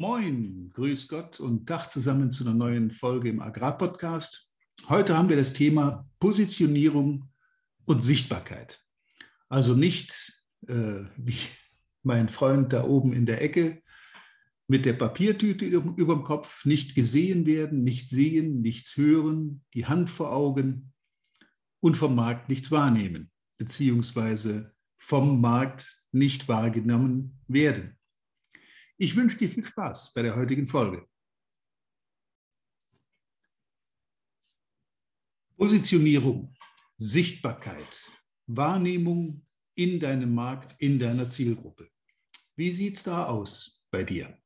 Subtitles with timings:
[0.00, 4.54] Moin, grüß Gott und Tag zusammen zu einer neuen Folge im Agrarpodcast.
[4.88, 7.28] Heute haben wir das Thema Positionierung
[7.84, 8.80] und Sichtbarkeit.
[9.48, 11.34] Also nicht äh, wie
[12.04, 13.82] mein Freund da oben in der Ecke
[14.68, 20.10] mit der Papiertüte über dem Kopf, nicht gesehen werden, nicht sehen, nichts hören, die Hand
[20.10, 20.92] vor Augen
[21.80, 27.97] und vom Markt nichts wahrnehmen, beziehungsweise vom Markt nicht wahrgenommen werden.
[29.00, 31.06] Ich wünsche dir viel Spaß bei der heutigen Folge.
[35.56, 36.52] Positionierung,
[36.96, 38.10] Sichtbarkeit,
[38.46, 39.46] Wahrnehmung
[39.76, 41.88] in deinem Markt, in deiner Zielgruppe.
[42.56, 44.36] Wie sieht es da aus bei dir?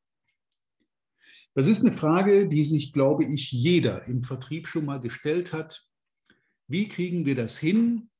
[1.54, 5.82] Das ist eine Frage, die sich, glaube ich, jeder im Vertrieb schon mal gestellt hat.
[6.66, 8.10] Wie kriegen wir das hin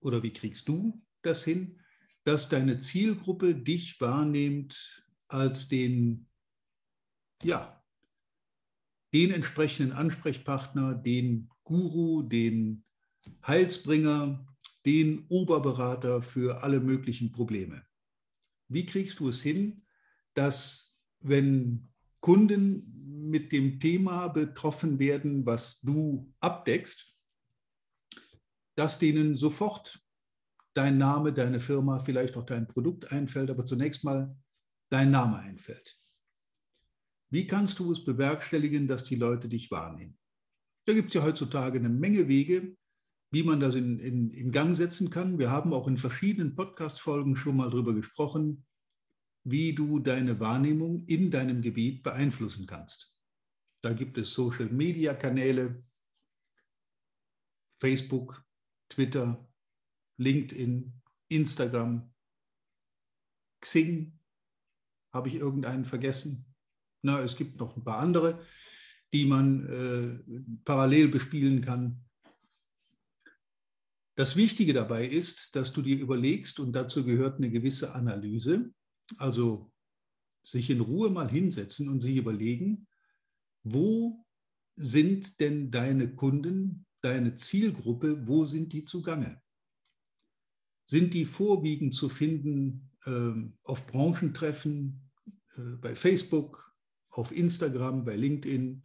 [0.00, 1.82] oder wie kriegst du das hin,
[2.24, 5.01] dass deine Zielgruppe dich wahrnimmt
[5.32, 6.28] als den,
[7.42, 7.82] ja,
[9.12, 12.84] den entsprechenden Ansprechpartner, den Guru, den
[13.46, 14.46] Heilsbringer,
[14.84, 17.84] den Oberberater für alle möglichen Probleme.
[18.68, 19.84] Wie kriegst du es hin,
[20.34, 27.16] dass wenn Kunden mit dem Thema betroffen werden, was du abdeckst,
[28.74, 30.02] dass denen sofort
[30.74, 34.34] dein Name, deine Firma, vielleicht auch dein Produkt einfällt, aber zunächst mal
[34.92, 35.98] dein Name einfällt.
[37.30, 40.18] Wie kannst du es bewerkstelligen, dass die Leute dich wahrnehmen?
[40.84, 42.76] Da gibt es ja heutzutage eine Menge Wege,
[43.30, 45.38] wie man das in, in, in Gang setzen kann.
[45.38, 48.66] Wir haben auch in verschiedenen Podcast-Folgen schon mal darüber gesprochen,
[49.44, 53.16] wie du deine Wahrnehmung in deinem Gebiet beeinflussen kannst.
[53.80, 55.82] Da gibt es Social-Media-Kanäle,
[57.76, 58.44] Facebook,
[58.90, 59.48] Twitter,
[60.18, 60.92] LinkedIn,
[61.28, 62.12] Instagram,
[63.60, 64.18] Xing,
[65.12, 66.46] habe ich irgendeinen vergessen?
[67.02, 68.44] Na, es gibt noch ein paar andere,
[69.12, 72.04] die man äh, parallel bespielen kann.
[74.14, 78.72] Das Wichtige dabei ist, dass du dir überlegst, und dazu gehört eine gewisse Analyse,
[79.16, 79.72] also
[80.42, 82.86] sich in Ruhe mal hinsetzen und sich überlegen,
[83.62, 84.24] wo
[84.76, 89.40] sind denn deine Kunden, deine Zielgruppe, wo sind die zugange?
[90.84, 93.32] Sind die vorwiegend zu finden äh,
[93.64, 95.01] auf Branchentreffen,
[95.80, 96.72] bei Facebook,
[97.10, 98.82] auf Instagram, bei LinkedIn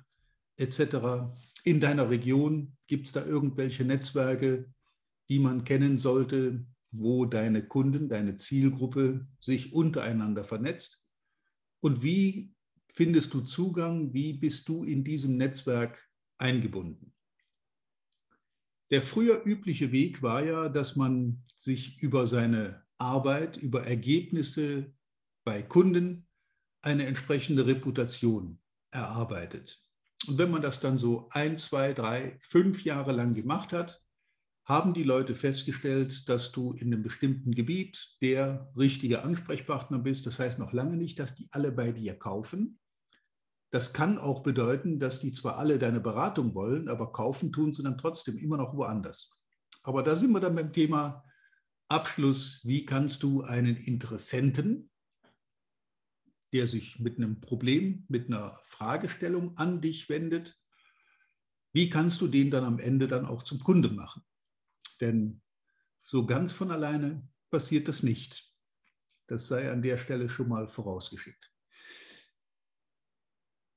[0.57, 1.31] etc.
[1.63, 4.72] In deiner Region gibt es da irgendwelche Netzwerke,
[5.29, 11.06] die man kennen sollte, wo deine Kunden, deine Zielgruppe sich untereinander vernetzt?
[11.79, 12.53] Und wie
[12.94, 14.13] findest du Zugang?
[14.13, 17.13] Wie bist du in diesem Netzwerk eingebunden?
[18.89, 24.94] Der früher übliche Weg war ja, dass man sich über seine Arbeit, über Ergebnisse
[25.44, 26.26] bei Kunden
[26.81, 28.59] eine entsprechende Reputation
[28.91, 29.83] erarbeitet.
[30.27, 34.01] Und wenn man das dann so ein, zwei, drei, fünf Jahre lang gemacht hat,
[34.65, 40.25] haben die Leute festgestellt, dass du in einem bestimmten Gebiet der richtige Ansprechpartner bist.
[40.25, 42.79] Das heißt noch lange nicht, dass die alle bei dir kaufen.
[43.71, 47.83] Das kann auch bedeuten, dass die zwar alle deine Beratung wollen, aber kaufen tun sie
[47.83, 49.41] dann trotzdem immer noch woanders.
[49.83, 51.23] Aber da sind wir dann beim Thema
[51.88, 52.61] Abschluss.
[52.65, 54.89] Wie kannst du einen Interessenten
[56.53, 60.57] der sich mit einem Problem, mit einer Fragestellung an dich wendet,
[61.73, 64.23] wie kannst du den dann am Ende dann auch zum Kunde machen?
[65.01, 65.41] Denn
[66.03, 68.51] so ganz von alleine passiert das nicht.
[69.27, 71.51] Das sei an der Stelle schon mal vorausgeschickt.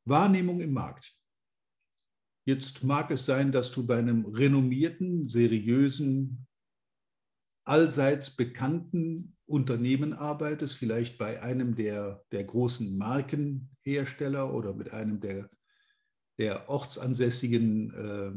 [0.04, 1.14] Wahrnehmung im Markt.
[2.44, 6.48] Jetzt mag es sein, dass du bei einem renommierten, seriösen,
[7.64, 15.50] allseits bekannten Unternehmen arbeitest, vielleicht bei einem der, der großen Markenhersteller oder mit einem der,
[16.38, 18.32] der ortsansässigen, äh,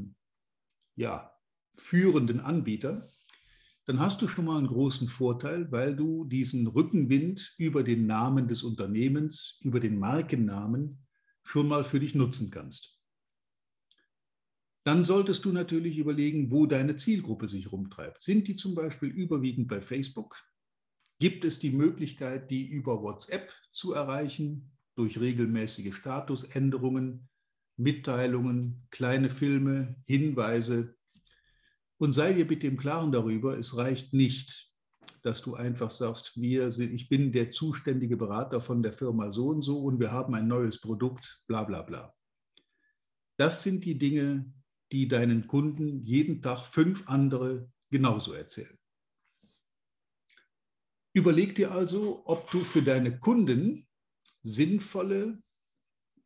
[0.96, 1.31] ja,
[1.78, 3.07] führenden Anbieter,
[3.85, 8.47] dann hast du schon mal einen großen Vorteil, weil du diesen Rückenwind über den Namen
[8.47, 11.06] des Unternehmens, über den Markennamen
[11.44, 13.01] schon mal für dich nutzen kannst.
[14.86, 18.21] Dann solltest du natürlich überlegen, wo deine Zielgruppe sich rumtreibt.
[18.24, 20.42] Sind die zum Beispiel überwiegend bei Facebook?
[21.24, 27.30] Gibt es die Möglichkeit, die über WhatsApp zu erreichen, durch regelmäßige Statusänderungen,
[27.78, 30.98] Mitteilungen, kleine Filme, Hinweise?
[31.96, 34.70] Und sei dir bitte im Klaren darüber, es reicht nicht,
[35.22, 39.48] dass du einfach sagst, wir sind, ich bin der zuständige Berater von der Firma so
[39.48, 42.14] und so und wir haben ein neues Produkt, bla bla bla.
[43.38, 44.52] Das sind die Dinge,
[44.92, 48.78] die deinen Kunden jeden Tag fünf andere genauso erzählen.
[51.13, 53.88] Überleg dir also, ob du für deine Kunden
[54.42, 55.42] sinnvolle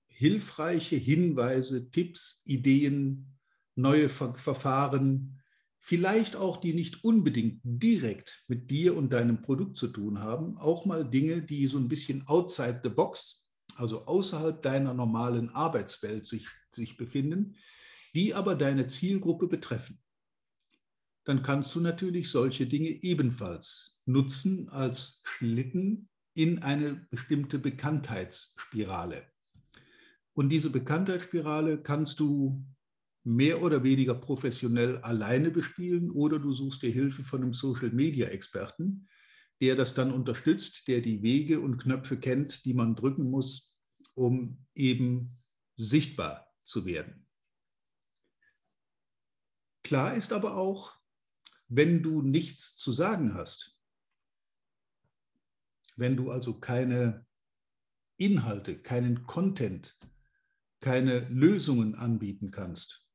[0.08, 3.38] hilfreiche Hinweise, Tipps, Ideen,
[3.76, 5.40] neue Ver Verfahren,
[5.78, 10.86] vielleicht auch die nicht unbedingt direkt mit dir und deinem Produkt zu tun haben, auch
[10.86, 16.48] mal Dinge, die so ein bisschen outside the box, also außerhalb deiner normalen Arbeitswelt sich,
[16.72, 17.56] sich befinden,
[18.16, 20.02] die aber deine Zielgruppe betreffen.
[21.28, 29.28] Dann kannst du natürlich solche Dinge ebenfalls nutzen als Schlitten in eine bestimmte Bekanntheitsspirale.
[30.32, 32.66] Und diese Bekanntheitsspirale kannst du
[33.26, 39.10] mehr oder weniger professionell alleine bespielen oder du suchst dir Hilfe von einem Social-Media-Experten,
[39.60, 43.78] der das dann unterstützt, der die Wege und Knöpfe kennt, die man drücken muss,
[44.14, 45.44] um eben
[45.76, 47.28] sichtbar zu werden.
[49.84, 50.97] Klar ist aber auch,
[51.68, 53.78] wenn du nichts zu sagen hast,
[55.96, 57.26] wenn du also keine
[58.18, 59.98] Inhalte, keinen Content,
[60.80, 63.10] keine Lösungen anbieten kannst,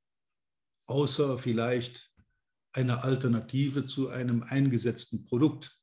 [0.86, 2.12] außer vielleicht
[2.72, 5.78] eine Alternative zu einem eingesetzten Produkt,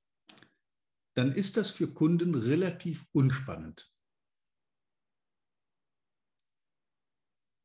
[1.13, 3.89] dann ist das für Kunden relativ unspannend.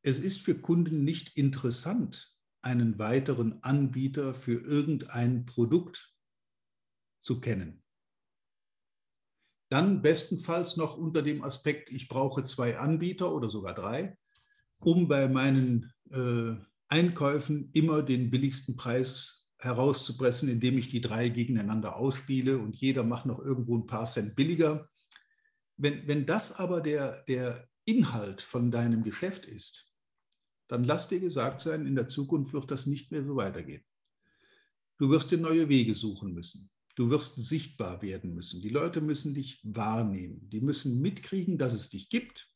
[0.03, 2.34] Es ist für Kunden nicht interessant,
[2.65, 6.15] einen weiteren Anbieter für irgendein Produkt
[7.23, 7.83] zu kennen.
[9.71, 14.17] Dann bestenfalls noch unter dem Aspekt, ich brauche zwei Anbieter oder sogar drei,
[14.79, 16.55] um bei meinen äh,
[16.89, 23.27] Einkäufen immer den billigsten Preis herauszupressen, indem ich die drei gegeneinander ausspiele und jeder macht
[23.27, 24.89] noch irgendwo ein paar Cent billiger.
[25.77, 29.94] Wenn, wenn das aber der, der Inhalt von deinem Geschäft ist,
[30.69, 33.85] dann lass dir gesagt sein, in der Zukunft wird das nicht mehr so weitergehen.
[34.99, 36.71] Du wirst dir neue Wege suchen müssen.
[36.95, 38.61] Du wirst sichtbar werden müssen.
[38.61, 40.49] Die Leute müssen dich wahrnehmen.
[40.51, 42.49] Die müssen mitkriegen, dass es dich gibt,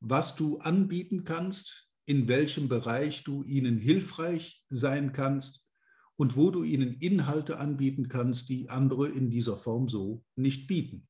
[0.00, 5.72] was du anbieten kannst, in welchem Bereich du ihnen hilfreich sein kannst
[6.16, 11.08] und wo du ihnen Inhalte anbieten kannst, die andere in dieser Form so nicht bieten.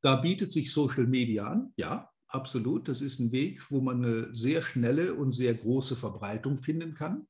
[0.00, 2.88] Da bietet sich Social Media an, ja, absolut.
[2.88, 7.26] Das ist ein Weg, wo man eine sehr schnelle und sehr große Verbreitung finden kann.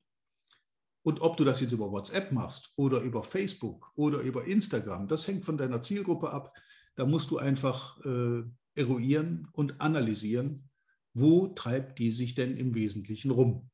[1.03, 5.27] Und ob du das jetzt über WhatsApp machst oder über Facebook oder über Instagram, das
[5.27, 6.57] hängt von deiner Zielgruppe ab.
[6.95, 8.43] Da musst du einfach äh,
[8.75, 10.69] eruieren und analysieren,
[11.15, 13.69] wo treibt die sich denn im Wesentlichen rum.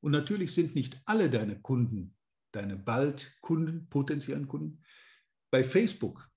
[0.00, 2.14] Und natürlich sind nicht alle deine Kunden,
[2.52, 4.82] deine bald Kunden, potenziellen Kunden,
[5.50, 6.30] bei Facebook.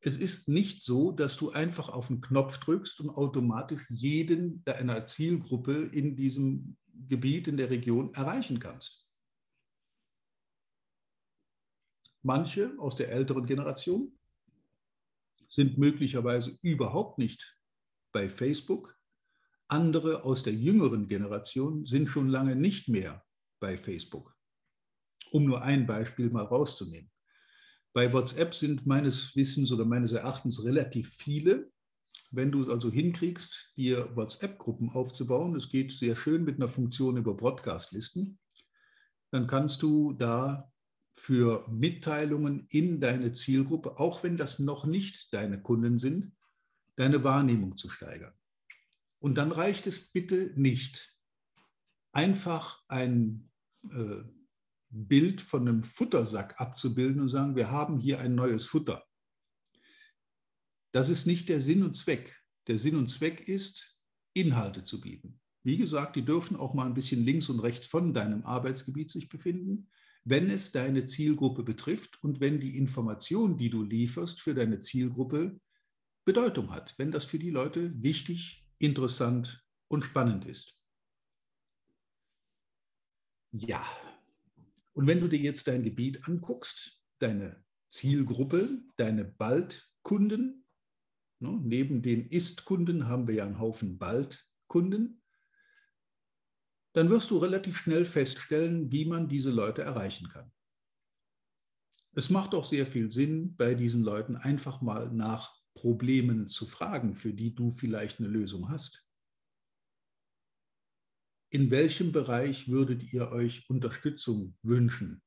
[0.00, 5.06] Es ist nicht so, dass du einfach auf den Knopf drückst und automatisch jeden deiner
[5.06, 6.76] Zielgruppe in diesem
[7.08, 9.08] Gebiet in der Region erreichen kannst.
[12.22, 14.16] Manche aus der älteren Generation
[15.48, 17.58] sind möglicherweise überhaupt nicht
[18.12, 18.96] bei Facebook.
[19.68, 23.24] Andere aus der jüngeren Generation sind schon lange nicht mehr
[23.60, 24.36] bei Facebook.
[25.30, 27.10] Um nur ein Beispiel mal rauszunehmen.
[27.92, 31.70] Bei WhatsApp sind meines Wissens oder meines Erachtens relativ viele
[32.30, 37.16] wenn du es also hinkriegst, dir WhatsApp-Gruppen aufzubauen, es geht sehr schön mit einer Funktion
[37.16, 38.38] über Broadcast-Listen,
[39.30, 40.70] dann kannst du da
[41.16, 46.32] für Mitteilungen in deine Zielgruppe, auch wenn das noch nicht deine Kunden sind,
[46.96, 48.34] deine Wahrnehmung zu steigern.
[49.18, 51.16] Und dann reicht es bitte nicht,
[52.12, 53.50] einfach ein
[53.90, 54.22] äh,
[54.90, 59.04] Bild von einem Futtersack abzubilden und sagen, wir haben hier ein neues Futter.
[60.92, 62.34] Das ist nicht der Sinn und Zweck.
[62.66, 64.00] Der Sinn und Zweck ist,
[64.32, 65.40] Inhalte zu bieten.
[65.62, 69.28] Wie gesagt, die dürfen auch mal ein bisschen links und rechts von deinem Arbeitsgebiet sich
[69.28, 69.90] befinden,
[70.24, 75.60] wenn es deine Zielgruppe betrifft und wenn die Information, die du lieferst, für deine Zielgruppe
[76.24, 80.78] Bedeutung hat, wenn das für die Leute wichtig, interessant und spannend ist.
[83.50, 83.82] Ja,
[84.98, 90.58] und wenn du dir jetzt dein Gebiet anguckst, deine Zielgruppe, deine Baldkunden,
[91.40, 91.60] Ne?
[91.62, 95.22] Neben den Ist-Kunden haben wir ja einen Haufen Bald-Kunden.
[96.94, 100.50] Dann wirst du relativ schnell feststellen, wie man diese Leute erreichen kann.
[102.14, 107.14] Es macht auch sehr viel Sinn, bei diesen Leuten einfach mal nach Problemen zu fragen,
[107.14, 109.07] für die du vielleicht eine Lösung hast.
[111.50, 115.22] In welchem Bereich würdet ihr euch Unterstützung wünschen?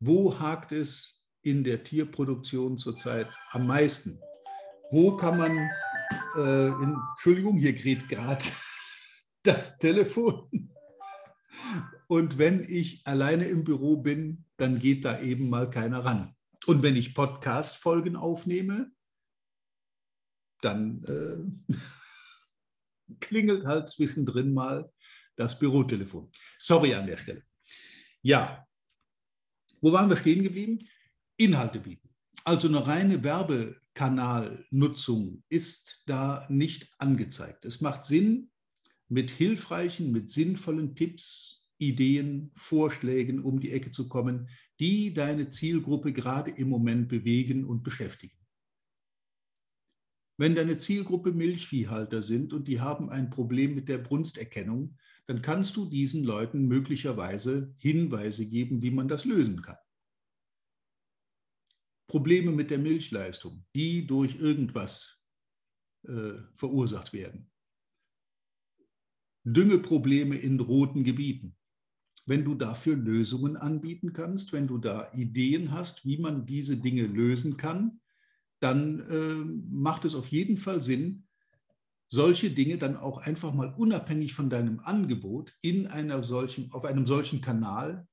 [0.00, 4.20] Wo hakt es in der Tierproduktion zurzeit am meisten?
[4.90, 5.70] wo kann man,
[6.36, 8.44] äh, in, Entschuldigung, hier gerät gerade
[9.42, 10.70] das Telefon.
[12.08, 16.34] Und wenn ich alleine im Büro bin, dann geht da eben mal keiner ran.
[16.66, 18.90] Und wenn ich Podcast-Folgen aufnehme,
[20.60, 21.74] dann äh,
[23.20, 24.92] klingelt halt zwischendrin mal
[25.40, 26.30] das Bürotelefon.
[26.58, 27.42] Sorry an der Stelle.
[28.22, 28.66] Ja,
[29.80, 30.86] wo waren wir stehen geblieben?
[31.38, 32.10] Inhalte bieten.
[32.44, 37.64] Also eine reine Werbekanalnutzung ist da nicht angezeigt.
[37.64, 38.50] Es macht Sinn,
[39.08, 46.12] mit hilfreichen, mit sinnvollen Tipps, Ideen, Vorschlägen um die Ecke zu kommen, die deine Zielgruppe
[46.12, 48.36] gerade im Moment bewegen und beschäftigen.
[50.36, 54.98] Wenn deine Zielgruppe Milchviehhalter sind und die haben ein Problem mit der Brunsterkennung,
[55.30, 59.76] dann kannst du diesen Leuten möglicherweise Hinweise geben, wie man das lösen kann.
[62.08, 65.24] Probleme mit der Milchleistung, die durch irgendwas
[66.02, 67.48] äh, verursacht werden.
[69.44, 71.56] Düngeprobleme in roten Gebieten.
[72.26, 77.06] Wenn du dafür Lösungen anbieten kannst, wenn du da Ideen hast, wie man diese Dinge
[77.06, 78.00] lösen kann,
[78.58, 81.28] dann äh, macht es auf jeden Fall Sinn,
[82.10, 87.06] solche Dinge dann auch einfach mal unabhängig von deinem Angebot in einer solchen, auf einem
[87.06, 88.06] solchen Kanal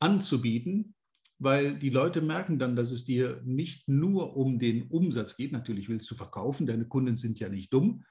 [0.00, 0.94] anzubieten,
[1.38, 5.52] weil die Leute merken dann, dass es dir nicht nur um den Umsatz geht.
[5.52, 8.04] Natürlich willst du verkaufen, deine Kunden sind ja nicht dumm,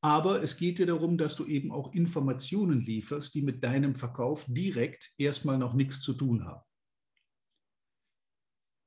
[0.00, 4.46] aber es geht dir darum, dass du eben auch Informationen lieferst, die mit deinem Verkauf
[4.48, 6.62] direkt erstmal noch nichts zu tun haben.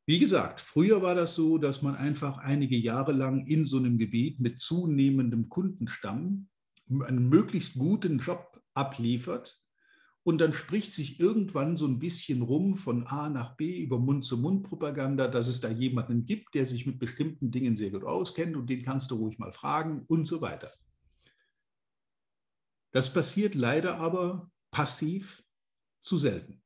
[0.05, 3.97] Wie gesagt, früher war das so, dass man einfach einige Jahre lang in so einem
[3.97, 6.49] Gebiet mit zunehmendem Kundenstamm
[6.89, 9.61] einen möglichst guten Job abliefert
[10.23, 15.27] und dann spricht sich irgendwann so ein bisschen rum von A nach B über Mund-zu-Mund-Propaganda,
[15.27, 18.83] dass es da jemanden gibt, der sich mit bestimmten Dingen sehr gut auskennt und den
[18.83, 20.71] kannst du ruhig mal fragen und so weiter.
[22.91, 25.43] Das passiert leider aber passiv
[26.01, 26.61] zu selten.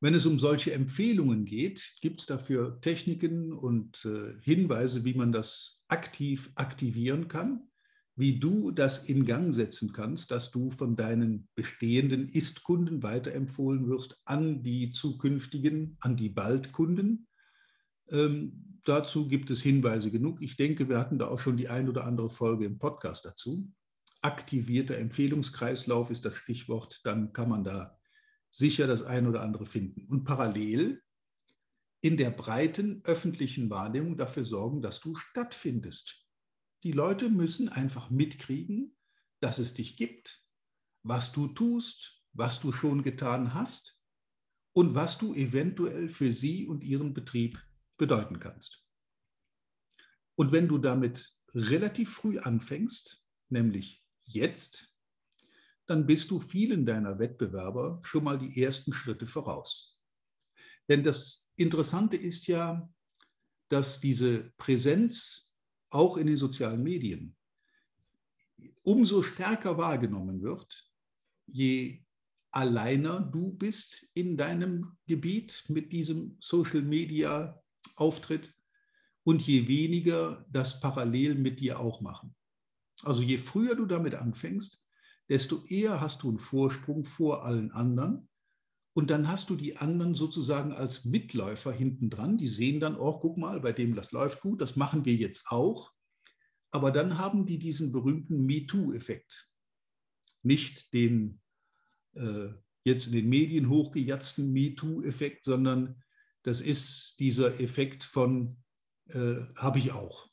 [0.00, 5.32] Wenn es um solche Empfehlungen geht, gibt es dafür Techniken und äh, Hinweise, wie man
[5.32, 7.68] das aktiv aktivieren kann,
[8.14, 14.20] wie du das in Gang setzen kannst, dass du von deinen bestehenden Ist-Kunden weiterempfohlen wirst
[14.24, 17.26] an die zukünftigen, an die Bald-Kunden.
[18.10, 20.40] Ähm, dazu gibt es Hinweise genug.
[20.42, 23.68] Ich denke, wir hatten da auch schon die ein oder andere Folge im Podcast dazu.
[24.20, 27.00] Aktivierter Empfehlungskreislauf ist das Stichwort.
[27.02, 27.97] Dann kann man da
[28.50, 30.06] sicher das ein oder andere finden.
[30.08, 31.02] Und parallel
[32.00, 36.26] in der breiten öffentlichen Wahrnehmung dafür sorgen, dass du stattfindest.
[36.84, 38.96] Die Leute müssen einfach mitkriegen,
[39.40, 40.44] dass es dich gibt,
[41.02, 44.04] was du tust, was du schon getan hast
[44.72, 47.60] und was du eventuell für sie und ihren Betrieb
[47.96, 48.86] bedeuten kannst.
[50.36, 54.96] Und wenn du damit relativ früh anfängst, nämlich jetzt,
[55.88, 59.98] dann bist du vielen deiner Wettbewerber schon mal die ersten Schritte voraus.
[60.88, 62.88] Denn das Interessante ist ja,
[63.68, 65.56] dass diese Präsenz
[65.90, 67.34] auch in den sozialen Medien
[68.82, 70.90] umso stärker wahrgenommen wird,
[71.46, 72.02] je
[72.50, 78.54] alleiner du bist in deinem Gebiet mit diesem Social-Media-Auftritt
[79.24, 82.34] und je weniger das parallel mit dir auch machen.
[83.02, 84.77] Also je früher du damit anfängst,
[85.28, 88.28] desto eher hast du einen Vorsprung vor allen anderen.
[88.94, 92.36] Und dann hast du die anderen sozusagen als Mitläufer hinten dran.
[92.36, 95.46] Die sehen dann, oh, guck mal, bei dem das läuft gut, das machen wir jetzt
[95.50, 95.92] auch.
[96.70, 99.48] Aber dann haben die diesen berühmten MeToo-Effekt.
[100.42, 101.40] Nicht den
[102.14, 102.48] äh,
[102.84, 106.02] jetzt in den Medien hochgejatzten MeToo-Effekt, sondern
[106.42, 108.56] das ist dieser Effekt von,
[109.08, 110.27] äh, habe ich auch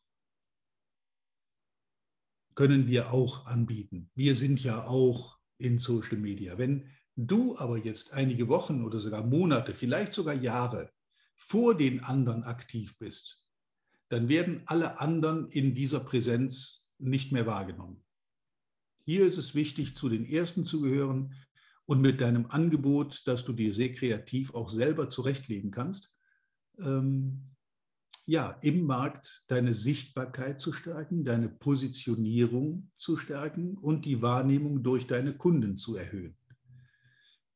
[2.56, 4.10] können wir auch anbieten.
[4.16, 6.58] Wir sind ja auch in Social Media.
[6.58, 10.92] Wenn du aber jetzt einige Wochen oder sogar Monate, vielleicht sogar Jahre
[11.36, 13.42] vor den anderen aktiv bist,
[14.10, 18.04] dann werden alle anderen in dieser Präsenz nicht mehr wahrgenommen.
[19.04, 21.34] Hier ist es wichtig, zu den Ersten zu gehören
[21.86, 26.16] und mit deinem Angebot, das du dir sehr kreativ auch selber zurechtlegen kannst,
[26.80, 27.55] ähm,
[28.25, 35.05] ja, im Markt deine Sichtbarkeit zu stärken, deine Positionierung zu stärken und die Wahrnehmung durch
[35.05, 36.36] deine Kunden zu erhöhen.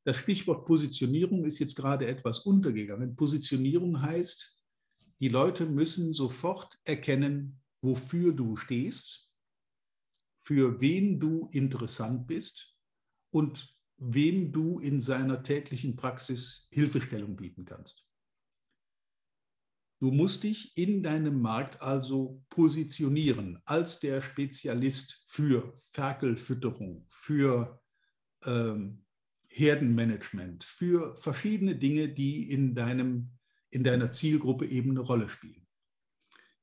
[0.03, 3.15] Das Stichwort Positionierung ist jetzt gerade etwas untergegangen.
[3.15, 4.57] Positionierung heißt,
[5.19, 9.29] die Leute müssen sofort erkennen, wofür du stehst,
[10.37, 12.75] für wen du interessant bist
[13.31, 18.08] und wem du in seiner täglichen Praxis Hilfestellung bieten kannst.
[19.99, 27.81] Du musst dich in deinem Markt also positionieren als der Spezialist für Ferkelfütterung, für
[28.45, 29.05] ähm,
[29.49, 33.31] Herdenmanagement, für verschiedene Dinge, die in, deinem,
[33.71, 35.67] in deiner Zielgruppe eben eine Rolle spielen.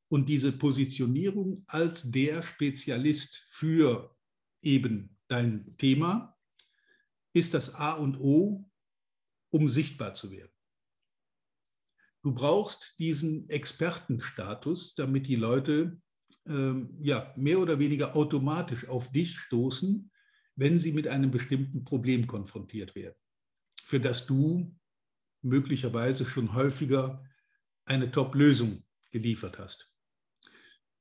[0.08, 4.16] und diese Positionierung als der Spezialist für
[4.62, 6.38] eben dein Thema
[7.32, 8.70] ist das A und O,
[9.50, 10.55] um sichtbar zu werden.
[12.26, 16.02] Du brauchst diesen Expertenstatus, damit die Leute
[16.48, 20.10] ähm, ja, mehr oder weniger automatisch auf dich stoßen,
[20.56, 23.14] wenn sie mit einem bestimmten Problem konfrontiert werden,
[23.84, 24.76] für das du
[25.42, 27.24] möglicherweise schon häufiger
[27.84, 29.94] eine Top-Lösung geliefert hast.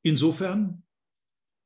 [0.03, 0.83] Insofern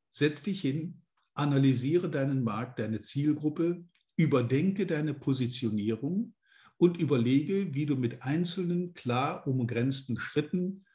[0.09, 1.01] setz dich hin,
[1.33, 3.85] analysiere deinen Markt, deine Zielgruppe,
[4.15, 6.33] überdenke deine Positionierung
[6.79, 10.85] und überlege, wie du mit einzelnen klar umgrenzten Schritten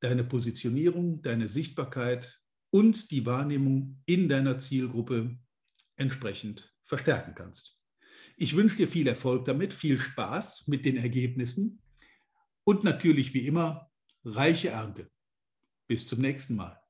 [0.00, 2.40] deine Positionierung, deine Sichtbarkeit
[2.70, 5.38] und die Wahrnehmung in deiner Zielgruppe
[5.96, 7.84] entsprechend verstärken kannst.
[8.36, 11.82] Ich wünsche dir viel Erfolg damit, viel Spaß mit den Ergebnissen
[12.64, 13.90] und natürlich wie immer
[14.24, 15.10] reiche Ernte.
[15.86, 16.85] Bis zum nächsten Mal.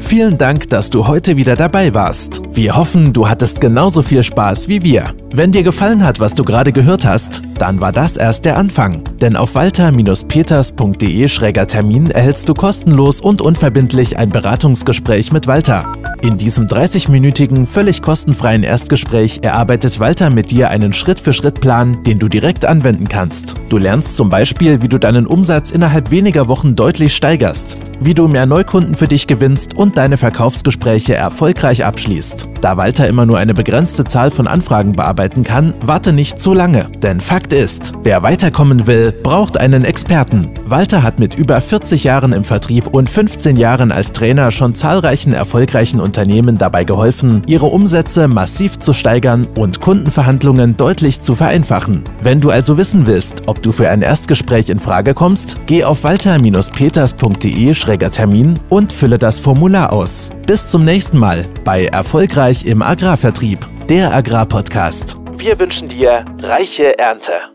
[0.00, 2.42] Vielen Dank, dass du heute wieder dabei warst.
[2.52, 5.14] Wir hoffen, du hattest genauso viel Spaß wie wir.
[5.32, 9.02] Wenn dir gefallen hat, was du gerade gehört hast, dann war das erst der Anfang.
[9.20, 15.84] Denn auf walter-peters.de-termin erhältst du kostenlos und unverbindlich ein Beratungsgespräch mit Walter.
[16.22, 22.64] In diesem 30-minütigen, völlig kostenfreien Erstgespräch erarbeitet Walter mit dir einen Schritt-für-Schritt-Plan, den du direkt
[22.64, 23.56] anwenden kannst.
[23.68, 28.26] Du lernst zum Beispiel, wie du deinen Umsatz innerhalb weniger Wochen deutlich steigerst, wie du
[28.26, 32.48] mehr Neukunden für dich gewinnst und deine Verkaufsgespräche erfolgreich abschließt.
[32.60, 36.88] Da Walter immer nur eine begrenzte Zahl von Anfragen bearbeiten kann, warte nicht zu lange.
[37.02, 40.48] Denn Fakt ist, wer weiterkommen will, braucht einen Experten.
[40.64, 45.34] Walter hat mit über 40 Jahren im Vertrieb und 15 Jahren als Trainer schon zahlreichen
[45.34, 52.04] erfolgreichen Unternehmen dabei geholfen, ihre Umsätze massiv zu steigern und Kundenverhandlungen deutlich zu vereinfachen.
[52.22, 56.04] Wenn du also wissen willst, ob du für ein Erstgespräch in Frage kommst, geh auf
[56.04, 59.38] walter-peters.de-termin und fülle das
[59.74, 60.30] Formular aus.
[60.46, 63.58] Bis zum nächsten Mal bei Erfolgreich im Agrarvertrieb,
[63.88, 65.16] der Agrarpodcast.
[65.32, 67.53] Wir wünschen dir reiche Ernte.